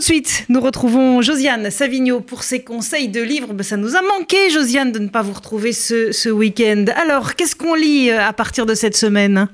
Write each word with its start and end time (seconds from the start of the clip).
De 0.00 0.04
suite, 0.04 0.46
nous 0.48 0.62
retrouvons 0.62 1.20
Josiane 1.20 1.70
Savigno 1.70 2.20
pour 2.20 2.42
ses 2.42 2.64
conseils 2.64 3.10
de 3.10 3.20
livres. 3.20 3.52
Ben, 3.52 3.62
ça 3.62 3.76
nous 3.76 3.96
a 3.96 4.00
manqué, 4.00 4.48
Josiane, 4.48 4.92
de 4.92 4.98
ne 4.98 5.08
pas 5.08 5.20
vous 5.20 5.34
retrouver 5.34 5.74
ce, 5.74 6.30
week-end. 6.30 6.86
Alors, 6.96 7.34
qu'est-ce 7.34 7.54
qu'on 7.54 7.74
lit 7.74 8.08
euh, 8.08 8.26
à 8.26 8.32
partir 8.32 8.64
de 8.64 8.74
cette 8.74 8.96
semaine? 8.96 9.48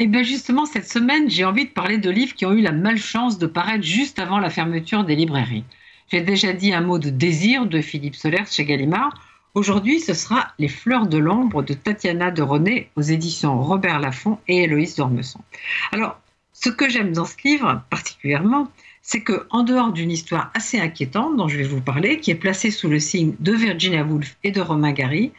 Eh 0.00 0.08
bien, 0.08 0.24
justement, 0.24 0.66
cette 0.66 0.90
semaine, 0.90 1.30
j'ai 1.30 1.44
envie 1.44 1.66
de 1.66 1.70
parler 1.70 1.98
de 1.98 2.10
livres 2.10 2.34
qui 2.34 2.44
ont 2.44 2.52
eu 2.52 2.62
la 2.62 2.72
malchance 2.72 3.38
de 3.38 3.46
paraître 3.46 3.84
juste 3.84 4.18
avant 4.18 4.40
la 4.40 4.50
fermeture 4.50 5.04
des 5.04 5.14
librairies. 5.14 5.62
J'ai 6.10 6.20
déjà 6.20 6.52
dit 6.52 6.74
un 6.74 6.80
mot 6.80 6.98
de 6.98 7.08
désir 7.08 7.66
de 7.66 7.80
Philippe 7.80 8.16
Solers 8.16 8.50
chez 8.50 8.64
Gallimard. 8.64 9.14
Aujourd'hui, 9.54 10.00
ce 10.00 10.14
sera 10.14 10.48
Les 10.58 10.66
fleurs 10.66 11.06
de 11.06 11.18
l'ombre 11.18 11.62
de 11.62 11.74
Tatiana 11.74 12.32
de 12.32 12.42
René 12.42 12.90
aux 12.96 13.02
éditions 13.02 13.62
Robert 13.62 14.00
Laffont 14.00 14.40
et 14.48 14.64
Héloïse 14.64 14.96
Dormesson. 14.96 15.38
Alors, 15.92 16.18
ce 16.52 16.70
que 16.70 16.88
j'aime 16.88 17.12
dans 17.12 17.24
ce 17.24 17.36
livre 17.44 17.82
particulièrement, 17.88 18.66
c'est 19.02 19.20
que 19.20 19.46
en 19.50 19.64
dehors 19.64 19.92
d'une 19.92 20.10
histoire 20.10 20.50
assez 20.54 20.78
inquiétante 20.78 21.36
dont 21.36 21.48
je 21.48 21.58
vais 21.58 21.64
vous 21.64 21.80
parler, 21.80 22.20
qui 22.20 22.30
est 22.30 22.36
placée 22.36 22.70
sous 22.70 22.88
le 22.88 23.00
signe 23.00 23.34
de 23.40 23.52
Virginia 23.52 24.04
Woolf 24.04 24.36
et 24.44 24.52
de 24.52 24.60
Romain 24.60 24.92
Gary, 24.92 25.32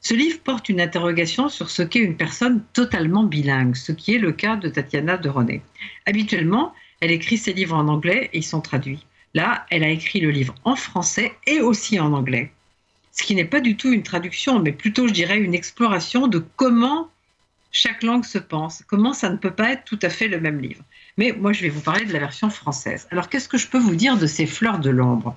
ce 0.00 0.14
livre 0.14 0.38
porte 0.38 0.68
une 0.68 0.80
interrogation 0.80 1.48
sur 1.48 1.70
ce 1.70 1.82
qu'est 1.82 1.98
une 1.98 2.16
personne 2.16 2.62
totalement 2.74 3.24
bilingue, 3.24 3.74
ce 3.74 3.92
qui 3.92 4.14
est 4.14 4.18
le 4.18 4.32
cas 4.32 4.56
de 4.56 4.68
Tatiana 4.68 5.16
de 5.16 5.28
René. 5.28 5.62
Habituellement, 6.04 6.74
elle 7.00 7.10
écrit 7.10 7.38
ses 7.38 7.54
livres 7.54 7.76
en 7.76 7.88
anglais 7.88 8.30
et 8.32 8.38
ils 8.38 8.44
sont 8.44 8.60
traduits. 8.60 9.04
Là, 9.34 9.66
elle 9.70 9.82
a 9.82 9.88
écrit 9.88 10.20
le 10.20 10.30
livre 10.30 10.54
en 10.64 10.76
français 10.76 11.32
et 11.46 11.60
aussi 11.60 11.98
en 11.98 12.12
anglais. 12.12 12.52
Ce 13.12 13.22
qui 13.22 13.34
n'est 13.34 13.46
pas 13.46 13.60
du 13.60 13.76
tout 13.76 13.90
une 13.90 14.02
traduction, 14.02 14.60
mais 14.60 14.72
plutôt, 14.72 15.08
je 15.08 15.12
dirais, 15.12 15.38
une 15.38 15.54
exploration 15.54 16.28
de 16.28 16.44
comment 16.56 17.08
chaque 17.76 18.02
langue 18.02 18.24
se 18.24 18.38
pense, 18.38 18.82
comment 18.86 19.12
ça 19.12 19.28
ne 19.28 19.36
peut 19.36 19.50
pas 19.50 19.72
être 19.72 19.84
tout 19.84 19.98
à 20.02 20.08
fait 20.08 20.28
le 20.28 20.40
même 20.40 20.60
livre? 20.60 20.82
Mais 21.18 21.32
moi, 21.32 21.52
je 21.52 21.62
vais 21.62 21.68
vous 21.68 21.80
parler 21.80 22.06
de 22.06 22.12
la 22.12 22.18
version 22.18 22.48
française. 22.48 23.06
Alors, 23.10 23.28
qu'est-ce 23.28 23.48
que 23.48 23.58
je 23.58 23.68
peux 23.68 23.78
vous 23.78 23.96
dire 23.96 24.16
de 24.16 24.26
ces 24.26 24.46
fleurs 24.46 24.78
de 24.78 24.90
l'ombre? 24.90 25.36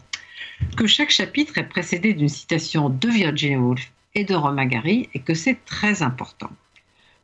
Que 0.77 0.87
chaque 0.87 1.09
chapitre 1.09 1.57
est 1.57 1.67
précédé 1.67 2.13
d'une 2.13 2.29
citation 2.29 2.89
de 2.89 3.09
Virginia 3.09 3.59
Woolf 3.59 3.91
et 4.15 4.23
de 4.23 4.35
Romain 4.35 4.65
Gary 4.65 5.09
et 5.13 5.19
que 5.19 5.33
c'est 5.33 5.63
très 5.65 6.01
important. 6.01 6.49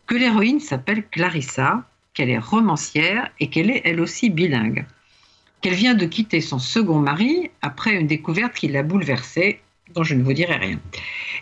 Que 0.05 0.15
l'héroïne 0.15 0.59
s'appelle 0.59 1.05
Clarissa, 1.07 1.83
qu'elle 2.13 2.29
est 2.29 2.37
romancière 2.37 3.29
et 3.39 3.49
qu'elle 3.49 3.71
est 3.71 3.81
elle 3.85 4.01
aussi 4.01 4.29
bilingue 4.29 4.85
qu'elle 5.65 5.73
vient 5.73 5.95
de 5.95 6.05
quitter 6.05 6.41
son 6.41 6.59
second 6.59 6.99
mari 6.99 7.49
après 7.63 7.95
une 7.95 8.05
découverte 8.05 8.53
qui 8.53 8.67
l'a 8.67 8.83
bouleversée, 8.83 9.61
dont 9.95 10.03
je 10.03 10.13
ne 10.13 10.21
vous 10.21 10.33
dirai 10.33 10.57
rien. 10.57 10.79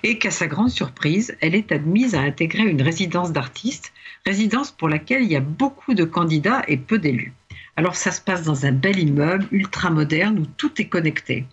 Et 0.04 0.18
qu'à 0.20 0.32
sa 0.32 0.48
grande 0.48 0.70
surprise, 0.70 1.36
elle 1.42 1.56
est 1.56 1.72
admise 1.72 2.14
à 2.14 2.22
intégrer 2.22 2.64
une 2.64 2.82
résidence 2.82 3.32
d'artiste, 3.32 3.94
résidence 4.26 4.72
pour 4.72 4.90
laquelle 4.90 5.23
il 5.23 5.32
y 5.32 5.36
a 5.36 5.42
beaucoup 5.42 5.94
de 5.94 6.04
candidats 6.04 6.64
et 6.68 6.78
peu 6.78 7.00
d'élus. 7.00 7.34
Alors 7.76 7.95
ça 7.95 8.12
se 8.12 8.22
passe 8.22 8.44
dans 8.44 8.66
un 8.66 8.72
bel 8.72 9.00
immeuble 9.00 9.48
ultra 9.52 9.90
moderne 9.90 10.40
où 10.40 10.45
tout 10.45 10.82
est 10.82 10.88
connecté. 10.88 11.45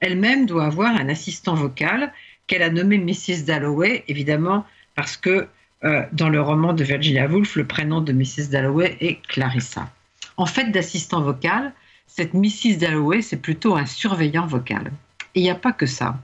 Elle-même 0.00 0.46
doit 0.46 0.66
avoir 0.66 0.94
un 0.94 1.08
assistant 1.08 1.54
vocal 1.54 2.12
qu'elle 2.46 2.62
a 2.62 2.70
nommé 2.70 2.98
Mrs. 2.98 3.44
Dalloway, 3.44 4.04
évidemment 4.08 4.64
parce 4.94 5.16
que 5.16 5.48
euh, 5.84 6.02
dans 6.12 6.28
le 6.28 6.40
roman 6.40 6.72
de 6.72 6.84
Virginia 6.84 7.26
Woolf, 7.26 7.56
le 7.56 7.66
prénom 7.66 8.00
de 8.00 8.12
Mrs. 8.12 8.48
Dalloway 8.50 8.96
est 9.00 9.20
Clarissa. 9.28 9.90
En 10.36 10.46
fait 10.46 10.70
d'assistant 10.70 11.22
vocal, 11.22 11.72
cette 12.06 12.34
Mrs. 12.34 12.78
Dalloway, 12.78 13.20
c'est 13.20 13.36
plutôt 13.36 13.76
un 13.76 13.86
surveillant 13.86 14.46
vocal. 14.46 14.92
Et 15.34 15.40
il 15.40 15.42
n'y 15.42 15.50
a 15.50 15.54
pas 15.54 15.72
que 15.72 15.86
ça. 15.86 16.18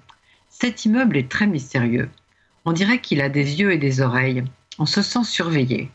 Cet 0.63 0.85
immeuble 0.85 1.17
est 1.17 1.29
très 1.29 1.49
mystérieux. 1.49 2.09
On 2.65 2.73
dirait 2.73 3.01
qu'il 3.01 3.21
a 3.21 3.29
des 3.29 3.61
yeux 3.61 3.73
et 3.73 3.79
des 3.79 4.01
oreilles. 4.01 4.45
On 4.79 4.87
se 4.87 5.03
sent 5.03 5.25
surveillé. 5.25 5.91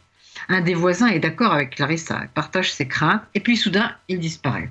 Un 0.49 0.59
des 0.59 0.73
voisins 0.73 1.07
est 1.07 1.21
d'accord 1.21 1.53
avec 1.53 1.75
Clarissa, 1.75 2.23
partage 2.33 2.73
ses 2.73 2.85
craintes, 2.85 3.21
et 3.33 3.39
puis 3.39 3.55
soudain, 3.55 3.95
il 4.09 4.19
disparaît. 4.19 4.69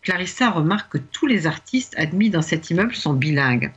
Clarissa 0.00 0.48
remarque 0.48 0.92
que 0.92 0.96
tous 1.12 1.26
les 1.26 1.46
artistes 1.46 1.94
admis 1.98 2.30
dans 2.30 2.40
cet 2.40 2.70
immeuble 2.70 2.94
sont 2.94 3.12
bilingues. 3.12 3.70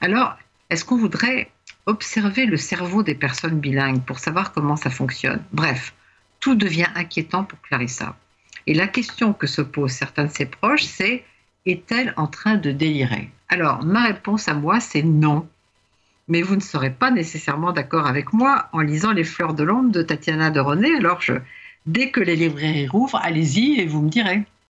Alors, 0.00 0.38
est-ce 0.70 0.82
qu'on 0.82 0.96
voudrait 0.96 1.50
observer 1.84 2.46
le 2.46 2.56
cerveau 2.56 3.02
des 3.02 3.14
personnes 3.14 3.60
bilingues 3.60 4.02
pour 4.06 4.18
savoir 4.18 4.50
comment 4.52 4.76
ça 4.76 4.88
fonctionne? 4.88 5.44
Bref, 5.52 5.92
tout 6.40 6.54
devient 6.54 6.88
inquiétant 6.94 7.44
pour 7.44 7.60
Clarissa. 7.60 8.16
Et 8.66 8.72
la 8.72 8.88
question 8.88 9.34
que 9.34 9.46
se 9.46 9.60
posent 9.60 9.92
certains 9.92 10.24
de 10.24 10.32
ses 10.32 10.46
proches, 10.46 10.84
c'est 10.84 11.22
est-elle 11.66 12.14
en 12.16 12.28
train 12.28 12.54
de 12.54 12.72
délirer? 12.72 13.30
Alors, 13.52 13.84
ma 13.84 14.04
réponse 14.04 14.48
à 14.48 14.54
moi, 14.54 14.80
c'est 14.80 15.02
non. 15.02 15.46
Mais 16.26 16.40
vous 16.40 16.56
ne 16.56 16.62
serez 16.62 16.88
pas 16.88 17.10
nécessairement 17.10 17.72
d'accord 17.72 18.06
avec 18.06 18.32
moi 18.32 18.70
en 18.72 18.80
lisant 18.80 19.12
Les 19.12 19.24
fleurs 19.24 19.52
de 19.52 19.62
l'ombre 19.62 19.92
de 19.92 20.00
Tatiana 20.00 20.50
de 20.50 20.58
René. 20.58 20.96
Alors, 20.96 21.20
je, 21.20 21.34
dès 21.84 22.10
que 22.10 22.20
les 22.20 22.34
librairies 22.34 22.88
rouvrent, 22.88 23.20
allez-y 23.22 23.78
et 23.78 23.84
vous 23.84 24.00
me 24.00 24.08
direz. 24.08 24.44